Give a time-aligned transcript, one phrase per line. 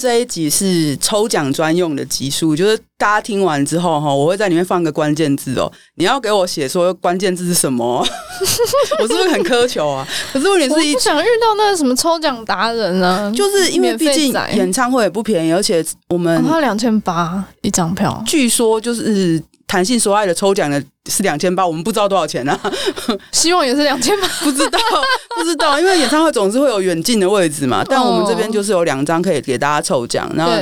[0.00, 8.02] 这一集是抽奖专用的集数，就是大家听完之后哈，我会在里面放个关键字哦，你要给我写说关键字是什么？
[8.98, 10.08] 我是不是很苛求啊？
[10.32, 20.82] 可是问题是，我不想遇到那个什么抽奖达人啊，就是因为毕竟演唱会也不便宜，而且我们花两千八一张票，据说就是弹性说爱的抽奖的。
[21.08, 22.72] 是两千八，我们不知道多少钱呢、啊？
[23.32, 24.78] 希望也是两千八， 不知道，
[25.36, 27.82] 不知道，因为演唱会总是会有远近的位置嘛。
[27.88, 30.30] 但我们这边就是有两张可以给大家抽奖。
[30.36, 30.52] 然后，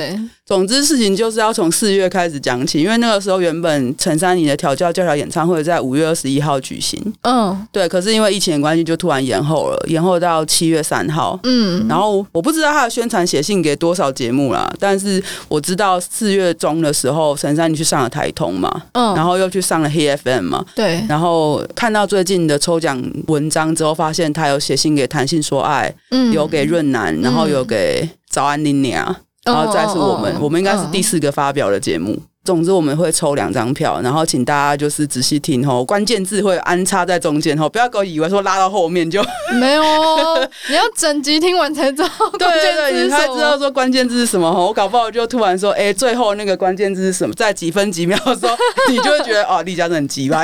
[0.46, 7.12] 总之事情就是要从四月开始讲起，因为那个时候原本陈珊妮的调教教条演唱会在五月二十一号举行。
[7.22, 7.88] 嗯，对。
[7.88, 11.38] 可是因为疫情的关系，就突然延后了，延后到七月三号。
[11.42, 20.48] 嗯，然后我不知道他的宣传写信给多少节目啦，但是我知道四月中的时候，陈珊妮去上了台通嘛，嗯，然后又去上了 Hey FM。
[20.48, 32.18] 嘛，对，然后看到最近的抽奖文章之后，发现他有写信给谈性说爱，嗯，有给润南，然后有给早安林娘，然后再是我们，我们应该是第四个发表的节目。
[32.48, 39.22] 总之我们会抽两张票，然后请大家就是仔细听吼，关键字会安插在中间吼，不要给我以为说拉到后面就
[39.60, 39.82] 没有，
[40.70, 42.08] 你要整集听完才知道。
[42.38, 48.56] 对对对，你才知道说关键字是什么吼，我搞不好就突然说，哎，最后那个关键字是什么，在几分几秒的时候，
[48.88, 50.42] 你就会觉得哦，栗嘉真很急吧。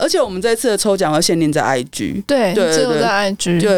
[0.00, 3.68] 而且我们这次的抽奖会限定在 IG，对对对，只有在 IG，就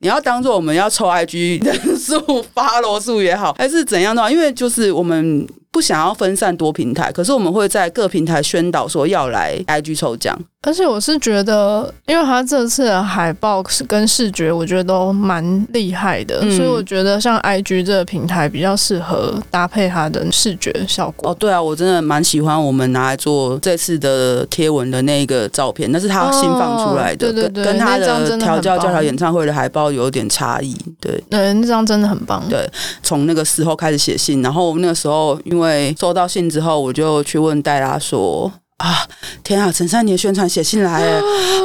[0.00, 5.48] 你要当做我们要抽 IG 人数、follow 数也好，还是怎样的话，因为就是我们。
[5.72, 10.38] 不想要分散多平台，可是我们会在各平台宣导说要来 IG 抽奖。
[10.64, 21.32] 而且我是觉得，因为他这次的海报跟视觉，我觉得都蛮厉害的，嗯，所以我觉得像 IG 这个平台比较适合搭配它的视觉效果。
[21.32, 30.76] 哦，对啊，我真的蛮喜欢我们拿来做这次的贴文的那个照片，那是他新放出来的，哦，对对对，跟他的调教教条演唱会的海报有点差异。
[31.00, 32.40] 对，对，那张真的很棒。
[32.48, 32.70] 对，
[33.02, 38.52] 从那个时候开始写信，然后那个时候因为因为收到信之后，我就去问黛拉说。
[38.82, 39.06] 啊
[39.44, 39.70] 天啊！
[39.70, 41.16] 陈珊妮的宣传写信来了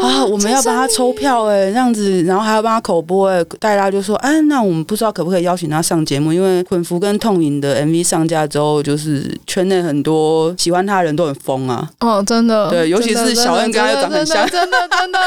[0.03, 0.23] 啊！
[0.25, 3.44] 我们要帮他抽票哎，这样子，然后还要帮他口播哎。
[3.59, 6.31] 大家就说，哎，那我们不知道可不可以邀请他上节目？
[6.31, 11.89] 因为捆福跟痛饮的 MV 上架之后，就是圈内很多喜欢他的人都很疯啊。
[12.01, 15.19] 哦，真的，对，尤其是小恩跟他又长很像，真的真的。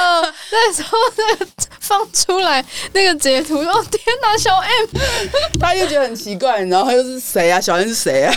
[0.52, 1.46] 那时候那个
[1.80, 4.86] 放出来那个截图，哦天哪，小 M，
[5.58, 7.60] 他又觉得很奇怪，然后又是谁啊？
[7.60, 8.34] 小恩是谁啊？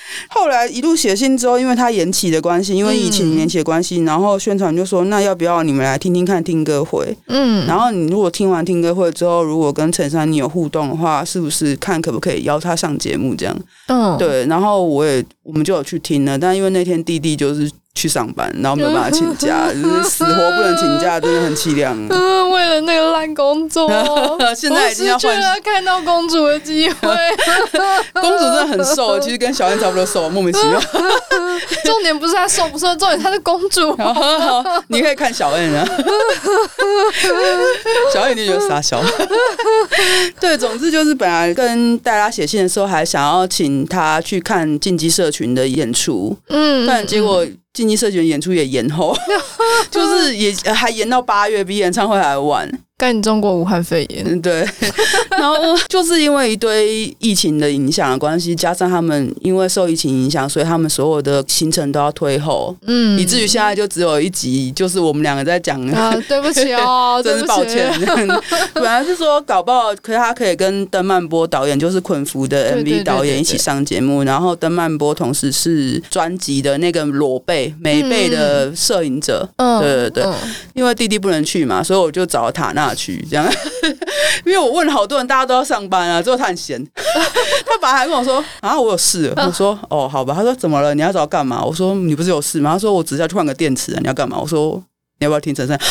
[0.28, 7.16] 后来一路写信之后，因为他延期的关系，因为疫情延期的关系，然后宣传就说，那要不要你们来听听看听歌会？
[7.28, 13.56] 嗯，然后你如果听完听歌会之后，如果跟陈珊妮有互动的话，是不是看可不可以邀他上节目这样？
[13.88, 17.70] 嗯，对，然后我也我们就有去听了，但因为那天弟弟就是。
[17.94, 21.96] 去上班，然后没有办法请假， 就是死活不能请假，真的很凄凉。
[22.10, 23.88] 嗯，为了那个烂工作，
[24.56, 27.08] 现在已经要换看到公主的机会。
[28.14, 30.80] 公主真的很瘦，其实跟小恩差不多瘦，莫名其妙。
[31.84, 33.94] 重点不是她瘦不瘦，重点她是公主。
[33.96, 35.86] 好好好，你可以看小恩啊。
[38.12, 39.02] 小恩你就觉得傻笑。
[40.40, 47.46] 对，总之就是本来跟大家写信的时候，还想要请他去看进击社群的演出，嗯，但结果。
[47.72, 49.16] 竞技社群演出也延后，
[49.90, 52.70] 就是也还延到八月，比演唱会还晚。
[53.02, 54.64] 干中国武汉肺炎，对，
[55.36, 55.56] 然后
[55.88, 65.84] 就是因为一堆疫情的影响的关系，加上他们因为受疫情影响，所以他们所有的行程都要推后，嗯，以至于现在就只有一集，就是我们两个在讲。
[65.90, 67.92] 啊，对不起哦， 真是抱歉。
[68.72, 80.32] 本来是说搞不好，可是他可以跟邓曼波导演，就是捆福的 MV 导演一起上节目，然后邓曼波同时是专辑的那个裸背美背的摄影者，嗯，对对对，
[80.74, 82.94] 因为弟弟不能去嘛，所以我就找了塔娜。
[82.94, 83.50] 去这样，
[84.44, 89.32] 因为我问了好多人，大家都要上班啊，最后他很闲， 他本来还跟我说啊，我有事。
[89.36, 90.34] 我说哦，好吧。
[90.34, 90.94] 他说怎么了？
[90.94, 91.64] 你要找我干嘛？
[91.64, 92.72] 我说你不是有事吗？
[92.72, 94.38] 他说我只是要去换个电池啊，你要干嘛？
[94.38, 94.82] 我说。
[95.18, 95.76] 你要不要听陈珊？
[95.76, 95.84] 啊，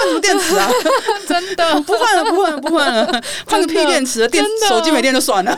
[0.00, 0.66] 换什么电池啊？
[1.28, 5.54] 真的不换了，不换了，不换了，换个屁电池，电手机没电就算了。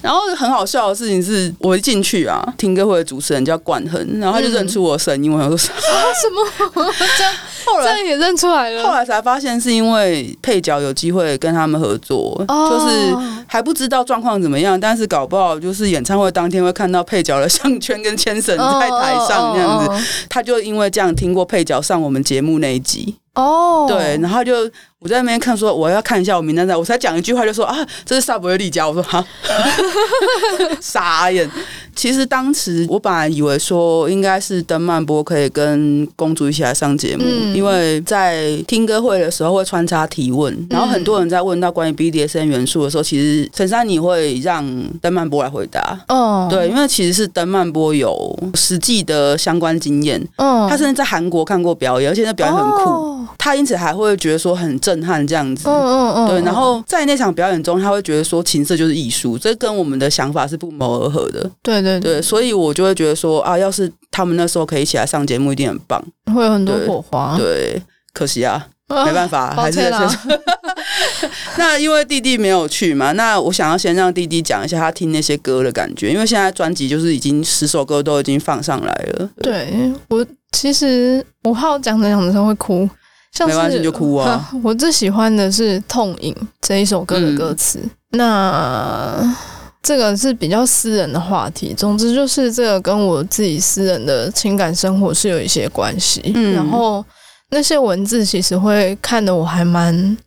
[0.00, 5.90] 然后很好笑的事情是，我一进去啊，听歌会的主持人叫冠恒，然后他就认出我的声音，我想说啊
[6.22, 6.92] 什么？
[7.66, 13.12] 后来也认出来了，后来才发现是因为配角有机会跟他们合作，就是
[13.48, 22.36] 还不知道状况怎么样，但是搞不好就是演唱会当天会看到配角的项圈跟牵绳在台上这样子，他就因为这样听过配角上我们节。
[22.36, 23.16] 节目那一集。
[23.32, 24.52] 哦，对，然后就
[25.00, 27.76] 我在那边看说我要看一下我名单在，我才讲一句话就说啊，
[28.06, 29.22] 这是萨博瑞丽家，我说哈，
[30.80, 31.48] 傻眼。
[31.94, 44.66] 其实当时我本来以为说应该是登曼波可以跟公主一起来上节目，嗯、因为在听歌会的时候会穿插提问，然后很多人在问到关于 BDSM 元素的时候，其实陈珊妮会让
[45.00, 45.98] 登曼波来回答。
[46.08, 55.68] 哦，对，因为其实是登曼波有实际的相关经验，哦，他甚至在韩国看过表演，而且那表演很酷，哦、他因此还会觉得说很震撼这样子。
[55.68, 61.48] 嗯嗯嗯，对，然后在那场表演中，他会觉得说情色就是艺术，这跟我们的想法是不谋而合的。
[61.62, 61.76] 对。
[61.82, 66.02] 对对，所以我就会觉得说啊，要是他们那时候可以一起来上节目，一定很棒，
[66.34, 67.36] 会有很多火花。
[67.36, 67.82] 对，对，
[68.12, 69.90] 可惜啊，没办法，还是在
[71.58, 79.28] 那因为弟弟没有去嘛，那我想要先让弟弟讲一下他听那些歌的感觉，因为现在专辑就是已经十首歌都已经放上来了。
[79.42, 82.88] 对，对我其实我怕我讲着讲着会哭，
[83.36, 84.50] 像没关系就哭啊。
[84.62, 89.36] 我最喜欢的是《痛饮》这一首歌的歌词，嗯、那。
[89.82, 96.20] 这个是比较私人的话题，总之就是这个跟我自己私人的情感生活是有一些关系。
[96.34, 97.04] 嗯，然后
[97.50, 100.18] 那些文字其实会看得我还蛮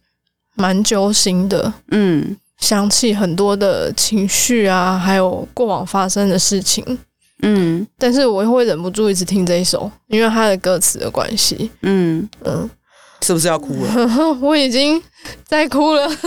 [0.56, 1.74] 蛮揪心的。
[1.92, 6.98] 嗯，想起很多的情绪啊，还有过往发生的事情。
[7.42, 11.70] 嗯，但是我会忍不住一直听这一首，因为它的歌词的关系。
[11.82, 12.70] 嗯嗯，
[13.22, 14.38] 是不是要哭了？
[14.42, 15.02] 我已经
[15.46, 16.10] 在哭了。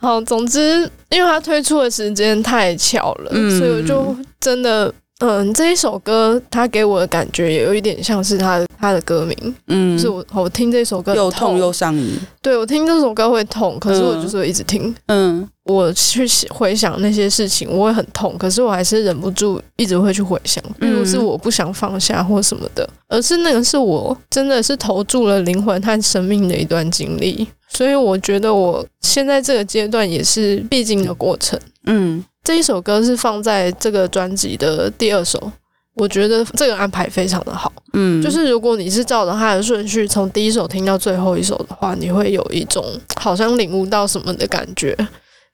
[0.00, 27.46] 好，总之，因为它推出的时间太巧了，嗯、所以我就真的，嗯，这一首歌，它给我的感觉也有一点像是它的他的歌名，嗯，就是我我听这首歌又痛又上瘾，对，我听这首歌会痛，可是我就是会一直听，嗯，我去回想那些事情，我会很痛，可是我还是忍不住一直会去回想，并不是我不想放下或什么的，而是那个是我真的是投注了灵魂和生命的一段经历。
[27.68, 31.60] 所以我觉得我现在这个阶段也是必经的过程。
[31.86, 35.52] 嗯，这一首歌是放在这个专辑的第二首，
[35.94, 37.72] 我觉得这个安排非常的好。
[37.92, 42.84] 嗯，就是如果你是照着它的顺序从第一首听到最后一首的话，你会有一种
[43.16, 44.96] 好像领悟到什么的感觉。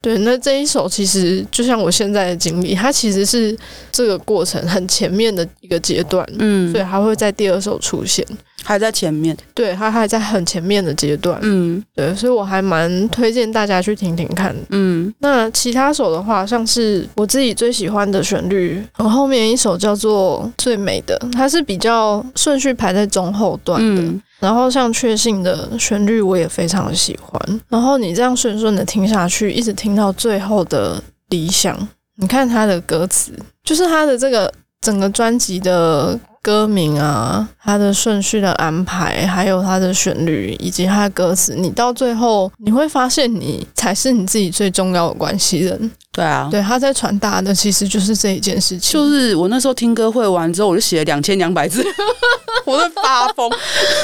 [0.03, 3.57] 对，那这一首其实就像我现在的经历，它其实是
[3.91, 6.25] 这个过程很前面的一个阶段。
[6.39, 8.25] 嗯，所以它会在第二首出现。
[8.67, 15.15] 还在前面，对，他还在很前面的阶段，嗯，对，所以我还蛮推荐大家去听听看，嗯。
[15.21, 24.03] 那其他首的话，像是我自己最喜欢的旋律，然后后面一首叫做《最美的》，它是比较顺序排在中后段的。
[24.03, 27.61] 嗯、然后像确信的旋律，我也非常的喜欢。
[27.69, 33.31] 然后你这样顺顺的听下去，一直听到最后的理想，你看他的歌词，
[33.63, 36.19] 就是他的这个整个专辑的。
[36.47, 45.91] 歌名啊，它的顺序的安排，还有它的旋律，以及它的歌词，你到最后你会发现，你才是你自己最重要的关系人。
[46.17, 48.91] 对啊，对，他在传达的其实就是这一件事情。
[48.95, 51.85] 就是我那时候听歌会完之后，我就写了两千两百字，
[52.65, 53.51] 我在发疯。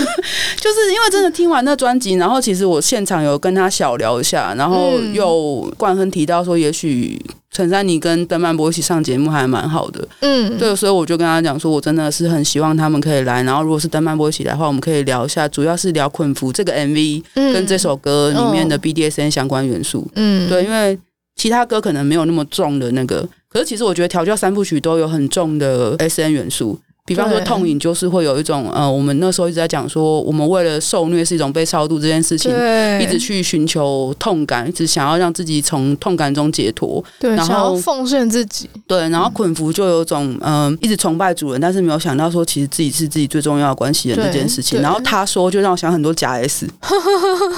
[0.61, 7.19] 就是因为真的听完那专辑，然后其实我现场有跟他小聊一下，然后又冠亨提到说，也许
[7.51, 10.07] 陈珊妮跟邓曼波一起上节目还蛮好的。
[10.21, 13.43] 嗯，对，所以我就跟他讲说，我真的是很希望他们可以来。
[13.43, 20.07] 然后如果是邓曼波一起来的话，我们可以聊一下，主要是聊《捆服》这个 MV 跟这首歌里面的 BDSN 相关元素。
[20.17, 20.99] 嗯，对，因为。
[21.43, 26.79] 其他歌可能没有那么重的那个，可是其实我觉得调教三部曲都有很重的 S N 元素。
[27.05, 33.03] 比方说痛饮就是会有一种呃，我们那时候一直在讲说，我们为了受虐是一种被超度这件事情，对。
[33.03, 44.81] 一直去寻求痛感，一直想要让自己从痛感中解脱，对，然后奉献自己，对，然后捆服就有种嗯、呃，一直崇拜主人，但是没有想到说其实自己是自己最重要的关系人这件事情。
[44.81, 46.69] 然后他说，就让我想很多假 S，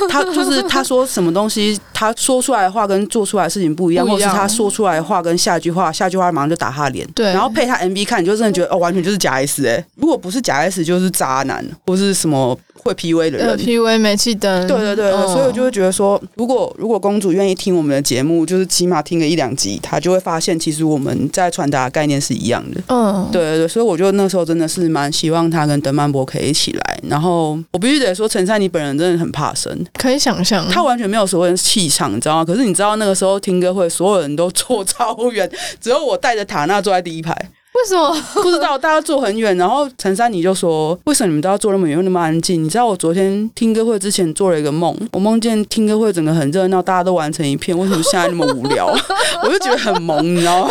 [0.09, 22.81] 他就是他说什么东西，他说出来的话跟做出来的事情不一样，或是他说出来的话跟下一句话，下句话马上就打他脸，对，然后配他 MV 看，你就真的觉得哦，完全就是假 S 哎、欸，如果不是假 S，就是渣男，或是什么会 PUA 的人，PUA 煤气灯，对对对，哦、所以我就会觉得说，如果如果公主愿意听我们的节目，就是起码听个一两集，她就会发现，其实我们在传达的概念是一样的。
[22.89, 26.99] 嗯，对对对，所以我觉得那时候真的是蛮希望她跟德曼博可以一起来。
[27.09, 32.45] 然后我必须得说，陈珊妮本人真的很怕生，可以想象，她完全没有所谓的气场，你知道吗？
[32.45, 35.51] 可是你知道那个时候听歌会，所有人都坐 超远，
[35.81, 37.35] 只有我带着塔娜坐在第一排。
[37.75, 38.79] 为什么 不知道？
[38.79, 47.77] 大家坐很远，然后陈珊妮就说：“为什么你们都要坐那么远，又那么安静？”你知道我昨天听歌会之前做了一个梦，我梦见听歌会整个很热闹，大家都玩成一片。
[47.77, 48.87] 为什么现在那么无聊？
[49.43, 50.71] 我就觉得很萌，你知道吗？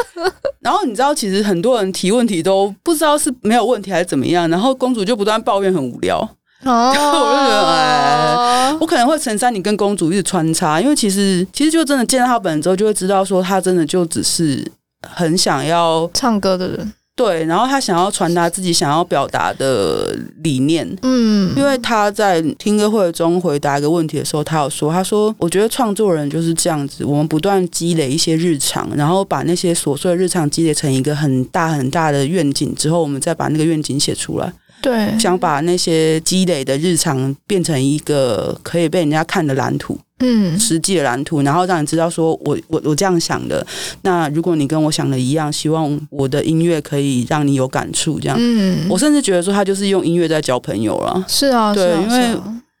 [0.60, 6.18] 然后你知道，其实很多人提问题都不知道是没有问题还是怎么样，然后公主就不断抱怨很无聊。
[6.64, 14.66] 哦，我就觉得哎，我可能会陈珊你跟公主一直穿插，因为其实其实就真的见到他本人之后，就会知道说他真的就只是
[15.06, 16.92] 很想要唱歌的人。
[17.14, 34.52] 对，然后他想要传达自己想要表达的理念，嗯，因为他在听歌会中回答一个问题的时候，他有说，他说，我觉得创作人就是这样子，我们不断积累一些日常，然后把那些琐碎的日常积累成一个很大很大的愿景之后，我们再把那个愿景写出来。
[34.80, 39.98] 对，想把那些积累的日常变成一个可以被人家看的蓝图。
[40.20, 43.64] 嗯，实际的蓝图，然后让你知道说我，我我我这样想的。
[44.02, 48.36] 那如果你跟我想的一样，希望我的音乐可以让你有感触，这样。
[48.40, 51.24] 嗯，我甚至觉得说，他就是用音乐在交朋友了。
[51.28, 52.36] 是啊，对，因为。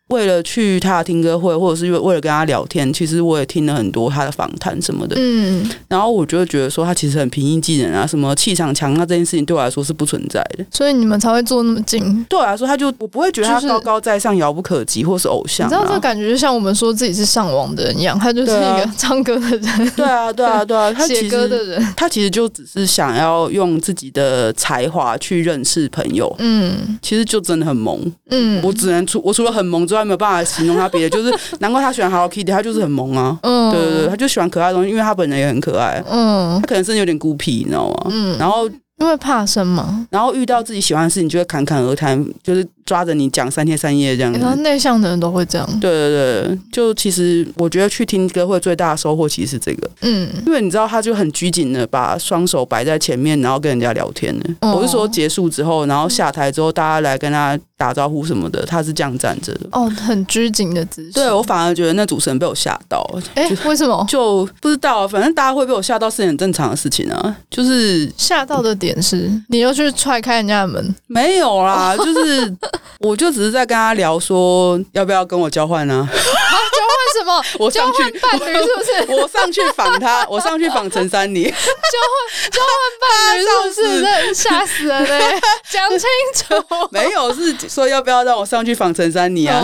[0.08, 5.16] 为了去他的听歌会，或者是为了跟他聊天，其实我也听了很多他的访谈什么的。
[5.18, 10.64] 嗯，然后我就觉得说他其实很平易近人啊，什么气场强啊，这件事情对我来说是不存在的。
[10.70, 12.24] 所以你们才会坐那么近。
[12.24, 15.70] 对我来说，他就我不会觉得他高高在上、遥不可及，或是偶像、啊。
[15.70, 19.90] 你知道这感觉就像我们说自己是上网的人一样，他就是一个唱歌的人。
[19.94, 26.34] 对啊，对啊，对啊， 他写歌的人，他其实就只是想要用自己的才华去认识朋友。
[26.38, 28.00] 嗯，其实就真的很萌。
[28.30, 30.76] 嗯，我只能除我除了很萌之外，没有办法形容。
[30.76, 33.38] 他别的 就是，难怪他喜欢 Hello Kitty，他就是很萌啊。
[33.42, 36.02] 嗯，对对对，他就喜欢可爱的东西，因为他本人也很可爱。
[36.08, 38.06] 嗯，他可能真的有点孤僻，你知道吗？
[38.10, 38.68] 嗯，然后
[39.00, 42.66] 因为怕生嘛，然后遇到自己喜欢的事情，就会侃侃而谈，就是。
[42.88, 45.68] 抓着你讲三天三夜这样子，然后内向的人都会这样。
[45.78, 54.44] 对对对，就其实我觉得去听歌会最大的收获其实是这个，嗯，因为你知道他就很拘谨的把双手摆在前面，然后跟人家聊天呢。
[54.62, 59.66] 哦、我是说结束之后，然后下台之后，大家来跟他打招呼什么的，他是这样站着的。
[59.72, 61.12] 哦，很拘谨的姿势。
[61.12, 63.06] 对，我反而觉得那主持人被我吓到。
[63.34, 64.02] 哎，为什么？
[64.08, 67.36] 就不知道，反正大家会被我吓到是很正常的事情啊。
[67.50, 70.94] 就是吓到的点是，你又去踹开人家的门？
[71.06, 72.56] 没有啦，就是
[73.00, 73.68] 我就只是在。
[73.68, 76.08] 跟他聊说要不要跟我交换呢？
[76.10, 77.44] 交换什么？
[77.66, 79.20] 我上去伴侣是不是？
[79.20, 81.44] 我上去访他，我上去访陈珊妮。
[81.44, 84.00] 交换交换伴侣是不是？
[84.02, 85.38] 真吓死人嘞！
[85.70, 86.54] 讲清楚，
[86.90, 89.60] 没有是说要不要让我上去访陈珊妮啊？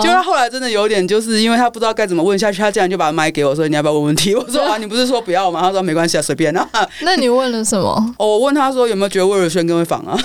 [0.00, 6.68] 就他后来真的有点，就是因为他不知道该怎么问下去，他竟然就把麦给我说：“你要不要问问题？”我说：“啊，你不是说不要吗？”他说：“没关系啊，随便啊。”
[7.02, 8.14] 那你问了什么？
[8.16, 10.16] 我问他说：“有没有觉得魏如萱更会访啊？”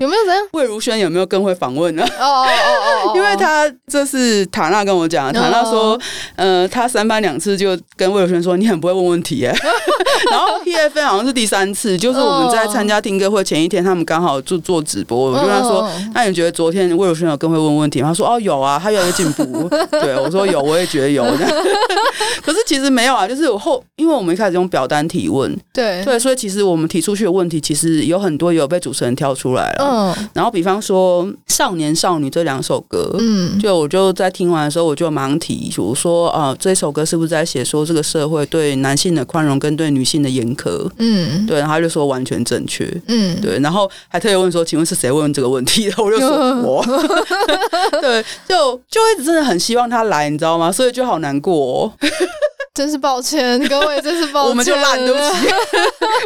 [0.00, 0.36] 有没有人？
[0.52, 2.02] 魏如萱有没有更会访问呢？
[2.18, 6.00] 哦哦哦哦， 因为他这是塔娜跟我讲，塔娜说，
[6.36, 9.54] 呃，他三番两次就跟魏如萱说，你很不会问问题耶。
[10.30, 18.08] 然后 PFN 好像是第三次，就是我们在参加听歌会前一天，他们刚好就做直播，我就跟他说，那你觉得昨天魏如萱有更会问问题吗？
[18.08, 19.68] 他说哦有啊，他越来越进步。
[19.90, 21.24] 对，我说有，我也觉得有。
[22.42, 29.84] 可是其实没有啊，就是我后，因为我们一开始用表单提问，对对，所以其实我们提出去的问题，其实有很多有被主持人挑出来了。
[30.16, 40.88] 嗯，然后比方说《少年少女》这两首歌，嗯，就我就在听完的时候，我就马上提我说，啊，这首歌是不是在写说这个社会对男性的宽容跟对女性的严苛？
[40.98, 46.02] 嗯，对，然后他就说完全正确，嗯，对，然后还特意问说，请问是谁问这个问题的？
[46.02, 46.28] 我就说
[46.62, 46.84] 我，
[48.00, 50.70] 对，就就一直真的很希望他来，你知道吗？
[50.72, 51.92] 所以就好难过哦。
[52.80, 54.48] 真是抱歉，各位，真是抱歉。
[54.48, 55.54] 我们就烂，对不起。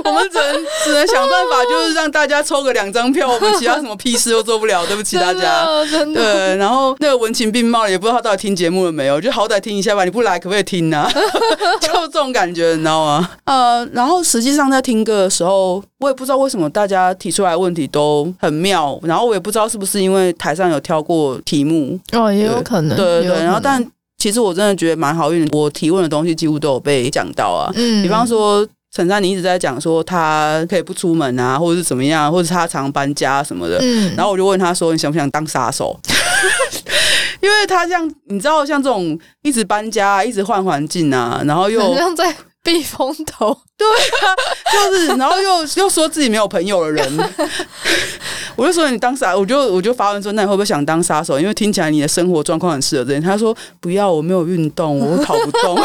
[0.04, 3.28] 我们只能只能想办法，就是让大家抽个两张票。
[3.28, 5.66] 我们其他什么屁事都做不了，对不起大家。
[5.90, 6.22] 真的。
[6.22, 10.04] 对，然后那个文情并茂，也不知道他到底听节目了没有，就好歹听一下吧。
[10.04, 11.10] 你不来可不可以听呢？
[11.82, 13.28] 就这种感觉，你知道吗？
[13.46, 18.96] 呃，然后实际上在听歌的时候，我也不知道为什么大家提出来的问题都很妙。
[19.02, 22.96] 然后我也不知道是不是因为台上有挑过题目哦，也有可能。
[22.96, 23.84] 对对对，然后但。
[24.24, 27.70] 其实我真的觉得蛮好运的，我提问的东西几乎都有被讲到啊。
[27.74, 33.76] 嗯，比方说陈珊你一直在讲说他可以不出门啊，或者是怎么样，或者是他常搬家什么的。
[33.82, 36.00] 嗯，然后我就问他说：“你想不想当杀手？”
[37.42, 43.54] 因为他像你知道，像这种一直搬家、一直换环境啊，然后又像在避风头。
[43.78, 44.34] 对啊，
[44.72, 47.30] 就是然后又又说自己没有朋友的人。
[48.56, 51.40] 我就说你当杀，我就我就发问说，那你会不会想当杀手？
[51.40, 53.20] 因为听起来你的生活状况很适合这样。
[53.20, 55.76] 他说不要，我没有运动，我跑不动。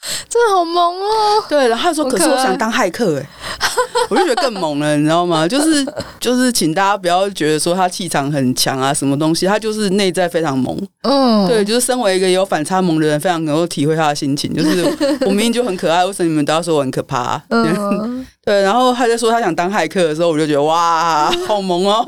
[0.28, 1.44] 真的好萌哦！
[1.48, 3.28] 对，然后他说，可是我想当骇客哎，
[4.08, 5.46] 我就觉得更萌了，你知道吗？
[5.46, 5.84] 就 是
[6.20, 10.78] 就是，请大家不要觉得说他气场很强啊，什么东西，他就是内在非常萌。
[11.02, 14.54] 嗯，对，就是身为一个有反差萌的人，非常能够体会他的心情。
[14.54, 14.84] 就是
[15.22, 17.40] 我明明就很可爱，为什么你们都要说我很可怕？
[17.50, 18.24] 嗯。
[18.44, 22.02] 对，然后他在说他想当骇客的时候，我就觉得哇，好萌哦！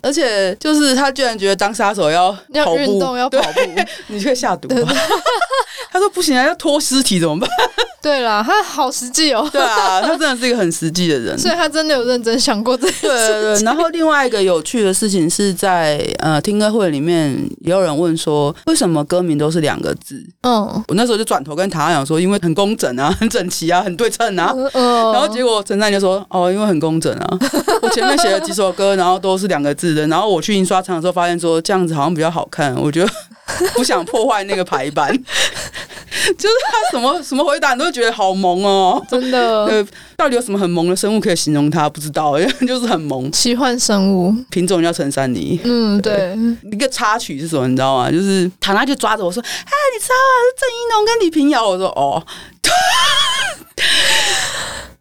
[0.00, 3.60] 而且就是他居然觉得当杀手要跑步，要运动，要跑步，
[4.06, 4.92] 你可以下毒吗？
[5.90, 7.48] 他说不行啊，要拖尸体怎么办？
[8.02, 9.48] 对啦，他好实际哦。
[9.52, 13.08] 对啊，他真的是一个很实际的人， 所以他真的有认真想过这件事情。
[13.08, 13.62] 对对对。
[13.64, 20.20] 然后另外一个有趣的事情是在呃听歌会里面，也有人问说，为什么歌名都是两个字？
[20.42, 24.52] 嗯，我那时候就转头跟唐亚讲说，因为很工整啊， 很整齐啊，很对称啊。
[24.72, 25.12] 嗯。
[25.12, 27.38] 然后结果陈珊就说，哦，因为很工整啊。
[27.82, 33.10] 我前面写了几首歌，然后都是两个字的，然后我去印刷厂的时候发现说，这样子好像比较好看，我觉得。
[33.74, 35.12] 不想破坏那个排版，
[36.38, 39.64] 就是他什么什么回答你都觉得好萌哦，真的。
[39.66, 41.88] 呃，到底有什么很萌的生物可以形容它？
[41.88, 43.30] 不知道， 就是很萌。
[43.30, 45.60] 奇幻生物，品种叫陈珊妮。
[45.64, 46.34] 嗯，对。
[46.72, 47.68] 一个插曲是什么？
[47.68, 48.10] 你知道吗？
[48.10, 49.46] 就是唐娜就抓着我说：“啊，
[49.94, 50.14] 你知道
[50.58, 52.24] 郑一农跟李平遥。”我说：“哦。”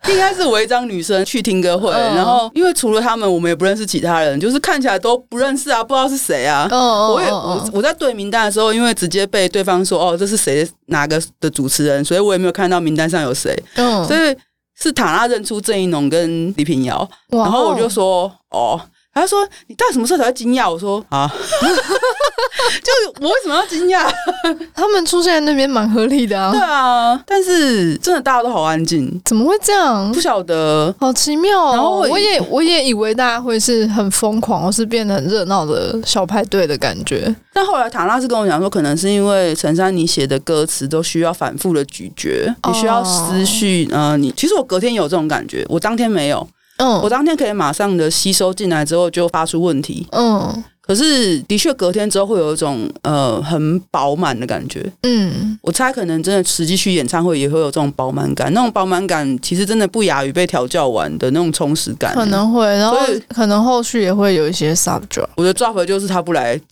[0.10, 6.68] 应该是违章女生去听歌会，然后因为除了他们，我们也不认识其他人，就是看起来都不认识啊，不知道是谁啊。
[6.72, 13.56] 我也我我在对名单的时候，因为直接被对方说哦，这是谁哪个的主持人，所以我也没有看到名单上有谁。
[13.76, 14.36] 所以
[14.80, 18.82] 是塔拉认出郑一农跟李平遥，然后我就说哦。
[19.14, 21.30] 他说：“你到底什么时候才会惊讶？”我说：“啊，
[22.82, 24.10] 就我为什么要惊讶？
[24.74, 30.10] 他们出现在那边蛮合理的啊。”对啊，但是真的大家都好安静，怎么会这样？
[30.14, 31.72] 不晓得，好奇妙哦。
[31.74, 37.36] 然后我也我也以为大家会是很疯狂，或是变得很热闹的小派对的感觉。
[37.54, 43.90] 但后来塔纳是跟我讲说，可能是因为陈珊妮写的歌词都需要反复的咀嚼，你需要思绪。
[43.92, 46.48] 呃，你其实我隔天有这种感觉，我当天没有。
[46.82, 50.08] 嗯，我当天可以马上的吸收进来之后就发出问题。
[50.12, 54.92] 嗯，可是的确隔天之后会有一种呃很饱满的感觉。
[55.04, 58.52] 嗯，我猜可能真的实际去演唱会也会有这种饱满感。
[58.54, 62.16] 那种饱满感其实真的不亚于被调教完的那种充实感。
[62.16, 62.98] 可能会，然后
[63.30, 65.28] 可能后续也会有一些 sub drop。
[65.36, 66.58] 我的 drop 就是他不来，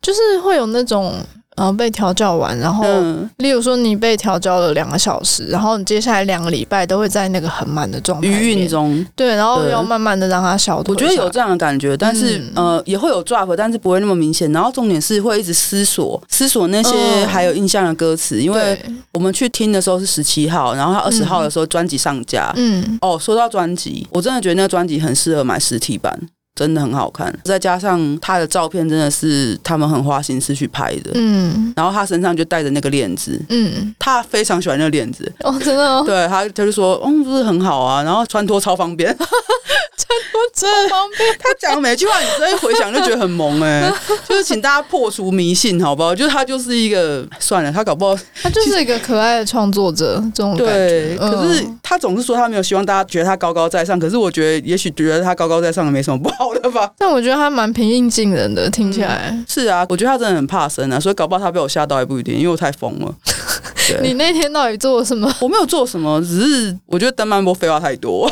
[0.00, 1.12] 就是会有那种。
[1.58, 10.94] 然后被调教完，然后，嗯、例如说你被调教了两个小时，然后你接下来两个礼拜都会在那个很满的状态余韵中，对，然后要慢慢的让它消退。
[10.94, 14.50] 我觉得有这样的感觉，但是、嗯、呃也会有 drop，但是不会那么明显。
[14.52, 18.80] 然后重点是会一直思索思索那些还有印象的歌词，嗯、因为
[19.12, 22.52] 我们去听的时候是十七号，然后他二十号的时候专辑上架。
[22.54, 26.16] 嗯，哦，说到专辑，我真的觉得那个专辑很适合买实体版。
[26.58, 31.12] 真的很好看，再加上他的照片，真的是他们很花心思去拍的。
[31.14, 35.32] 嗯，然后他身上就带着那个链子，嗯，他非常喜欢那个链子。
[35.44, 36.02] 哦，真的哦。
[36.04, 39.16] 对他，他就说，嗯，不是很好啊，然后穿脱超方便，
[40.18, 41.28] 穿脱超方便。
[41.38, 43.94] 他讲的每句话，你直接回想就觉得很萌哎、欸。
[44.28, 46.14] 就是请大家破除迷信，好不好？
[46.14, 51.16] 就是他就是一个算了，他搞不好他就是一个可爱的创作者，这种感觉。
[51.16, 56.90] 对，可是他总是说他没有希望大家觉得他高高在上，可是我觉得也许觉得他高高在上没什么不好的吧。
[56.98, 59.86] 但我觉得他蛮平易近人的，听起来、嗯、是啊。
[59.88, 63.14] 我觉得他真的很怕生啊，所以搞不好他被我吓到也不一定，因为我太疯了。
[64.02, 65.32] 你那天到底做了什么？
[65.40, 68.30] 我没有做什么，只是我觉得登曼波废话太多。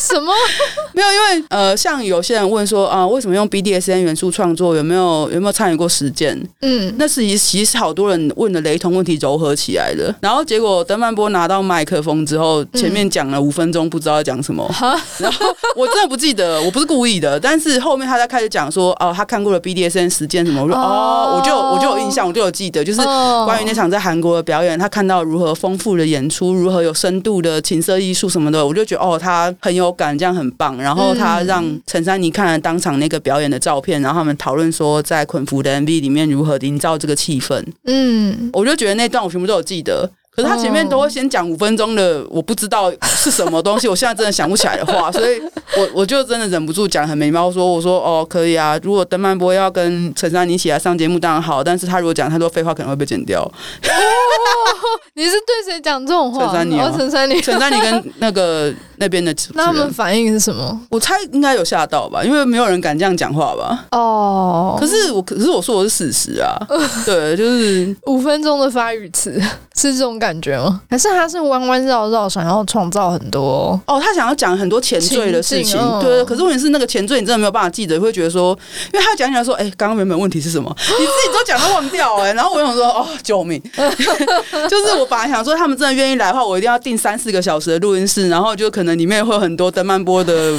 [0.00, 0.32] 什么？
[0.92, 4.74] 没有，因为呃，像有些人问说啊，为什么用 BDSN 元素创作？
[4.76, 6.38] 有没有有没有参与过实践？
[6.62, 10.14] 嗯，那是其实好多人问的雷同问题糅合起来的。
[10.20, 14.66] 然后结果德曼波拿到麦克风之后，前面讲了五分钟，不知道要讲什么。
[14.82, 17.38] 嗯、然后我真的不记得，我不是故意的。
[17.38, 23.00] 但是后面他在开始讲说，哦，他看过了 BDSN 实践什么，我说哦，我就我就有印象，我就有记得，就是
[23.44, 29.85] 关于那场在韩国的表演，他看到如何丰富的演出，如何有深度的情色艺术什么的，我就觉得哦，他很有。
[29.92, 37.64] 感这样很棒，然后他让陈珊妮看了当场那个表演的照片，然后他们讨论说在捆缚的 MV 里面如何营造这个气氛。
[37.86, 40.10] 嗯，我就觉得那段我全部都有记得。
[40.34, 45.40] 可是他前面都会先讲五分钟的，我不知道是什么东西，我现在真的想不起来的话，所以
[45.78, 53.50] 我 我就真的忍不住讲很没礼貌说，我说哦可以啊，如果邓曼波要跟陈珊妮一起来上节目当然好，但是他如果讲太多废话可能会被剪掉。
[54.46, 56.44] 哦， 你是对谁讲这种话？
[56.46, 60.78] 陈珊妮，陈珊妮，陈珊妮跟那个 那边的，那他们反应是什么？
[60.90, 63.86] 我猜应该有吓到吧，因为没有人敢这样讲话吧。
[63.92, 66.56] 哦，可是我可是我说我是事实啊，
[67.06, 69.40] 对，就是五分钟的发语词
[69.74, 70.26] 是这种感。
[70.26, 70.80] 感觉吗？
[70.90, 74.00] 还是他是弯弯绕绕，想要创造很多哦？
[74.00, 76.24] 他想要讲很多前缀的事情，哦、对。
[76.24, 78.58] 可是问题是，那个前缀你真的没有办法记得，会觉得说，
[78.92, 80.68] 因为他讲起来说，哎、欸，刚刚原本问题是什么？
[80.98, 82.34] 你自己都讲到忘掉哎、欸。
[82.34, 83.62] 然后我想说，哦，救命！
[84.68, 90.52] 就是我本来想说，他们真的愿意来的话，我一定要订三四个小时的录音室，然后就可能里面会有很多登曼波的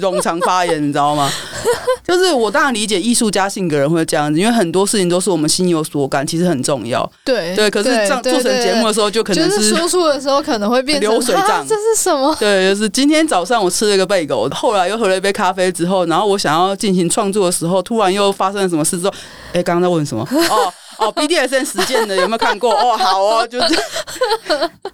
[0.00, 1.30] 冗长发言，你知道吗？
[2.06, 7.10] 就是我当然理解艺术家性格人会这样子，因为很多事情都是我们心有所感，其实很重要。
[7.24, 9.06] 对对，可是这样做成节目的时候。
[9.16, 12.36] 就可能是输出的时候可能会变成流水账，这是什么？
[12.38, 19.14] 对，就是今天早上我吃了一个贝狗，后来又喝了一杯咖啡之后，然后我想要进行创作的时候，突然又发生了什么事之后，
[19.54, 20.22] 哎，刚刚在问什么？
[20.50, 22.72] 哦哦，BDSN 实践的有没有看过？
[22.74, 23.80] 哦，好哦，就是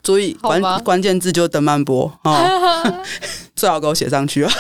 [0.03, 3.03] 注意关关键字就邓曼波哦，
[3.55, 4.51] 最好给我写上去哦。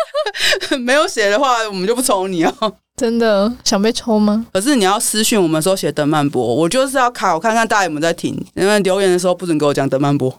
[0.80, 2.52] 没有写的话，我们就不抽你哦。
[2.96, 4.46] 真的想被抽吗？
[4.52, 8.32] 可是你要私讯我们说写邓曼波，我就是要卡，我看看大家有没有在听。
[8.54, 10.32] 因为留言的时候不准给我讲邓曼波，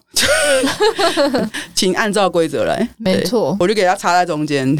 [1.75, 2.87] 请按照规则来。
[2.97, 4.73] 没错，我就给他插在中间。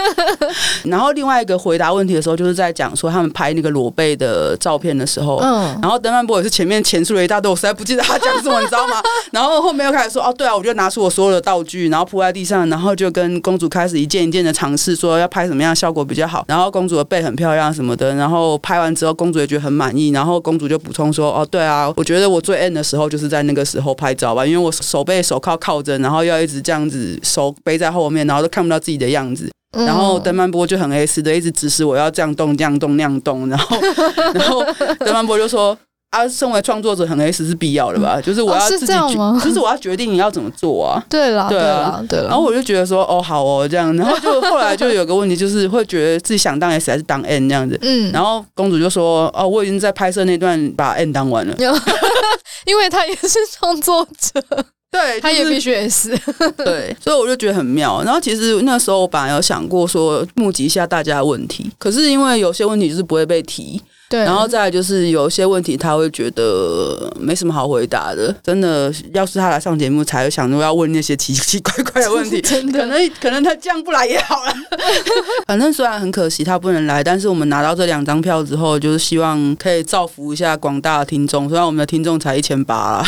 [0.84, 9.02] 然后另外一个回答问题的时候，就是在讲说他们拍那个裸背的照片的时候，嗯，然后邓曼波也是前面前述了一大堆，我实在不记得他讲什么，你知道吗？
[9.32, 16.90] 然后后面又开始说，哦，对啊，我就拿出我所有的道具，然后铺在地上，然后就跟公主开始一件一件的尝试，说要拍什么样的效果比较好，然后公主。
[16.90, 20.08] 主的背很漂亮什么的，然后拍完之后，公主也觉得很满意。
[20.08, 29.48] 然后公主就补充说：“哦，对啊，我觉得我最 end 的时候就是在那个时候拍照吧，因为我手背手铐铐着，然后要一直这样子手背在后面，然后都看不到自己的样子。
[29.86, 33.48] 然后登曼波就很 S 的一直指使我要这样动、这样动、那样动。
[33.48, 33.80] 然后，
[34.34, 34.64] 然后
[34.98, 35.78] 登曼波就说。”
[36.10, 38.20] 啊，身为创作者很 S 是必要的吧？
[38.20, 38.94] 就是我要自己决，
[39.44, 41.00] 就是我要决定你要怎么做啊。
[41.08, 42.26] 对了，对啦，对了。
[42.26, 43.96] 然后我就觉得说，哦，好哦，这样。
[43.96, 47.78] 然后就后来就有个问题，就是会觉得自己想当 S 还是当 N 这样子。
[47.82, 48.10] 嗯。
[48.12, 51.54] 然后公主就说，哦，我已经在拍摄那段把 N 当完了。
[52.66, 54.42] 因为他也是创作者，
[54.90, 56.10] 对，他也必须 S。
[56.58, 58.02] 对，所以我就觉得很妙。
[58.02, 63.80] 然后其实那时候我本来有想过说，募集一下大家的问题，可是因为有些问题就是不会被提。
[64.10, 68.34] 对，然后再来就是有一些问题，他会觉得没什么好回答的。
[68.42, 72.40] 真的，要是他来上节目，才会想着要问那些奇奇怪怪的问题。
[72.42, 74.52] 真的，可能可能他这样不来也好了。
[75.46, 81.48] 反正虽然很可惜他不能来，但是我们拿到这两张票之后，就是希望可以造福一下广大的听众。
[81.48, 83.06] 虽然我们的听众才一千八啦。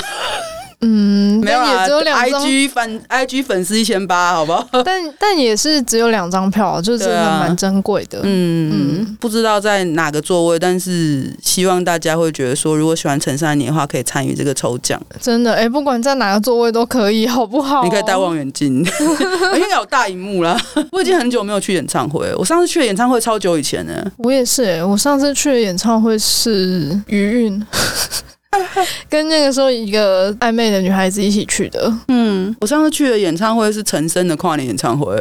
[0.82, 2.44] 嗯，没有啊，也只有两张。
[2.44, 4.66] IG 粉 IG 粉丝一千八，好不好？
[4.84, 8.20] 但但也是只有两张票， 就真的蛮珍贵的。
[8.24, 8.72] 嗯
[9.04, 15.00] 嗯，不知道在哪个座位，但是希望大家会觉得说，如果喜欢陈珊妮的话，可以参与这个抽奖。
[15.20, 17.84] 真的，哎、欸，不管在哪个座位都可以，好不好？
[17.84, 18.78] 你可以带望远镜，
[19.54, 20.60] 应该有大荧幕啦。
[20.90, 23.92] 我已经很久没有去演唱会，我上次去的演唱会超久以前呢。
[24.18, 27.66] 我也是、欸，我上次去的演唱会是余韵。
[29.08, 31.92] 跟那个时候一个暧昧的女孩子一起去的。
[32.08, 35.16] 嗯，我上次去的演唱会是陈升的跨年演唱会，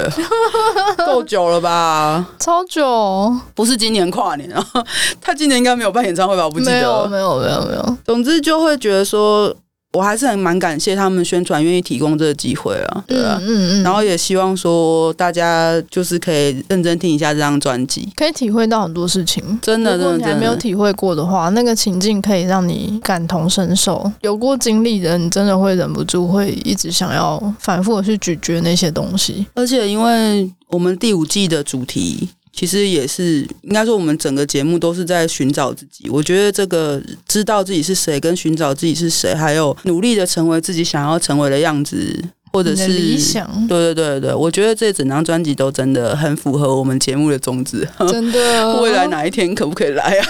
[1.06, 2.26] 够久了吧？
[2.40, 4.66] 超久，不是今年跨年啊？
[5.22, 6.44] 他今年应该没有办演唱会吧？
[6.46, 7.98] 我不记得，没有，没有，没有，没有。
[8.06, 9.56] 总之就会觉得说。
[9.94, 24.10] 我还是很蛮感谢他们宣传，愿意提供这个机会啊，对啊，嗯嗯，嗯，然后也希望说大家就是可以认真听一下这张专辑，可以体会到很多事情，真的，真的，如果你还没有体会过的话，那个情境可以让你感同身受。
[24.22, 29.46] 有过经历的人，真的会忍不住会一直想要反复的去咀嚼那些东西。
[29.56, 32.30] 而且，因为我们第五季的主题。
[32.54, 36.10] 其实也是，应该说我们整个节目都是在寻找自己。
[36.10, 42.24] 我觉得这个知道自己是谁，跟寻找自己是谁，还有努力的成为自己想要成为的样子。
[42.52, 47.88] 或者是理想，对对对对，我觉得这整张专辑都真的很符合我们节目的宗旨。
[48.10, 50.28] 真的， 未来哪一天可不可以来啊？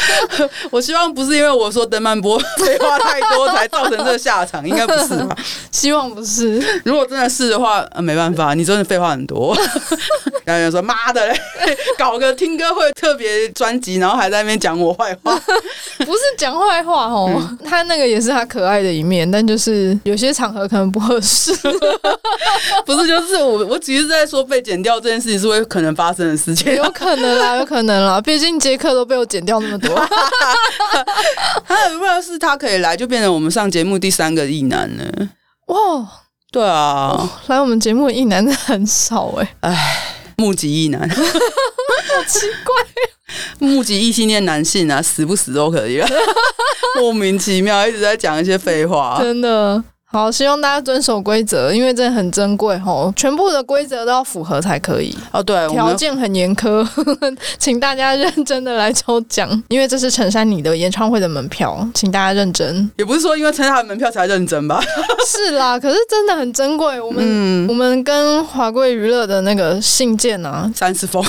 [0.70, 5.36] 我希望不是因为我说邓曼波废话太多才造成这个下场，应该不是吧？
[5.70, 6.58] 希望不是。
[6.84, 9.54] 如果真的是的话，呃、没办法，你真的废话很多。
[10.44, 11.38] 然后有人说妈的嘞，
[11.98, 15.38] 搞个听歌会特别专辑，然后还在那边讲我坏话，
[15.98, 21.49] 不是讲坏话哦、嗯，他那个也是他可爱的一面，但就是有些场合可能不合适。
[22.86, 29.94] 不是，就是我，我只是在说被剪掉这件事情是会可能发生的事情， 有可能啦， 有可能啦，毕竟杰克都被我剪掉那么多。
[31.66, 35.28] 他如果是他可以来，就变成我们上节目第三个异男了。
[35.66, 35.78] 哇，
[36.50, 39.96] 对啊，哦、来我们节目的异男很少哎、欸，哎，
[40.36, 41.16] 目击异男，好
[42.26, 42.74] 奇怪，
[43.58, 46.02] 目击异性恋男性啊，死不死都可以，
[46.96, 49.82] 莫名其妙一直在讲一些废话，真的。
[50.12, 55.16] 好，希望大家遵守规则，因为这很珍贵吼，全部的规则都要符合才可以。
[55.30, 56.84] 哦，对，条件很严苛，
[57.60, 62.90] 请大家认真的来抽奖，因为这是陈珊妮的演唱会的门票，请大家认真。
[62.96, 64.82] 也不是说因为陈珊妮的门票才认真吧？
[65.28, 67.00] 是啦，可是真的很珍贵。
[67.00, 71.24] 我们、嗯、我们跟华贵娱乐的那个信件啊，三十封。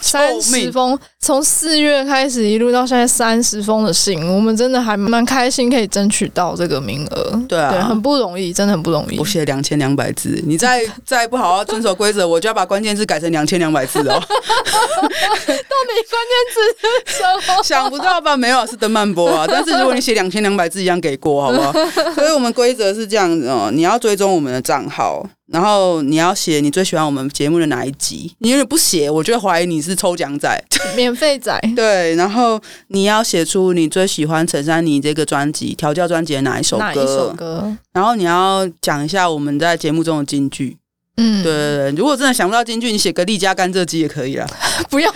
[0.00, 7.42] 三十封，从四月开始一路到现在三十封的信，我们真的还蛮开心，可以争取到这个名额。
[7.48, 9.18] 对啊对，很不容易，真的很不容易。
[9.18, 14.20] 我写两千两百字，你再 再不好好遵守规则，我就要把关键字改成两千两百字哦。
[14.20, 16.60] 到底关键字
[17.06, 17.56] 是什么？
[17.64, 18.36] 想不到吧？
[18.36, 19.46] 没有，是登曼波啊。
[19.48, 21.72] 但是如果你写两千两百字一样给过，好不好？
[22.14, 25.26] 所以我们规则是这样子哦，你要追踪我们的账号。
[25.52, 28.34] 然后你要写你最喜欢我们节目的哪一集？
[28.38, 30.64] 你如果不写，我就会怀疑你是抽奖仔、
[30.96, 31.58] 免费仔。
[31.76, 36.82] 对，然后你要写出你最喜欢陈珊妮这个专辑调教专辑的哪一首歌？
[36.84, 37.76] 哪一首歌？
[37.92, 40.78] 然后你要讲一下我们在节目中的金句。
[41.16, 44.44] 嗯，对对对，如果真的想不到金句，你写个丽佳甘蔗鸡也可以啦。
[44.90, 45.08] 不要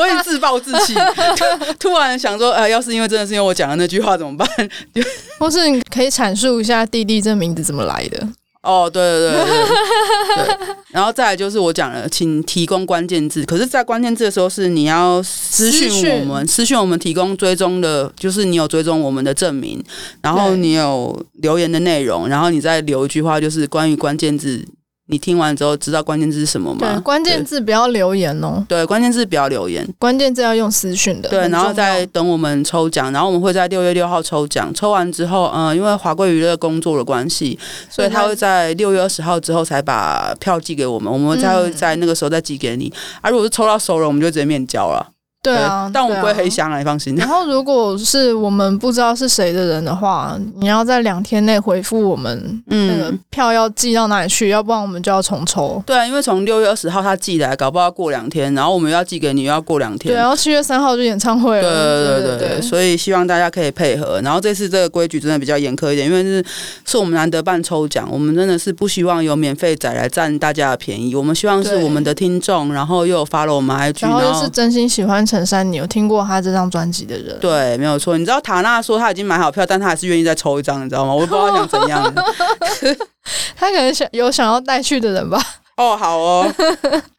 [0.00, 0.94] 我也自暴自弃。
[1.78, 4.48] 突然想说，呃，要是因为真的是因为我讲的那句话怎么办？
[5.38, 8.26] 或是你可以阐述一下弟弟这名字怎么来的？
[8.66, 10.76] 哦，对对对对， 对。
[10.90, 13.44] 然后再来就是我讲了，请提供关键字。
[13.44, 15.88] 可是，在关键字的时候是你要私讯
[16.20, 19.82] 我们，私讯我们提供追踪的，就是你有追踪我们的证明，
[20.20, 24.66] 然后你有留言的内容，然后你再留一句话，就是关于关键字。
[25.08, 26.80] 你听完之后知道关键字是什么吗？
[26.80, 28.64] 对，关键字不要留言哦。
[28.68, 31.28] 对，关键字不要留言，关键字要用私讯的。
[31.28, 34.72] 对，然后再等我们抽奖，然后我们会在六月六号抽奖。
[34.74, 42.92] 抽完之后，嗯、呃，因为华贵娱乐工作的关系，所以他会在六月二十号之后才把票寄给我们，我们才会在那个时候再寄给你。
[43.20, 45.12] 啊、如果是抽到熟人，我们就直接面交了。
[45.46, 47.14] 对啊，但我不会黑箱啊，你放心。
[47.16, 54.48] 然后，如果是我们不知道是谁的人的话，你要在两天内回复我们，那个票要寄到哪里去？
[54.48, 55.82] 要不然我们就要重抽。
[55.86, 60.12] 对啊，因为从六月二十号他寄来，搞不好要过两天，然后我们要寄给你，又要过两天。
[60.12, 61.62] 对，然后七月三号就演唱会了。
[61.62, 64.20] 对对对对对，所以希望大家可以配合。
[64.22, 66.44] 然后这次这个规矩真的比较严苛一点，因为是
[66.84, 71.14] 是我们难得办抽奖，我们真的是不希望有免费仔来占大家的便宜。
[71.14, 76.24] 我们希望是我们的听众，然后又有 follow 我们 IG，然后又是真心喜欢陈珊妮，有听过。
[76.24, 78.16] 他这张专辑的人，对，没有错。
[78.16, 81.12] 你知道塔娜说他已经买好票，但他还是愿意再抽一张，你知道吗？
[81.12, 82.14] 我不知道他 想怎样。
[83.58, 85.40] 他可能想有想要带去的人吧。
[85.76, 86.50] 哦，好哦，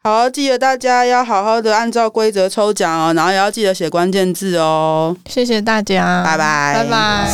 [0.02, 5.14] 好，记得大家要好好的按照规则抽奖哦，然后也要记得写关键字哦。
[5.28, 7.28] 谢谢大家，拜拜，拜拜。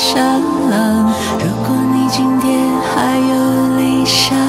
[0.00, 0.16] 小
[0.70, 4.47] 狼，如果你今天还有理想。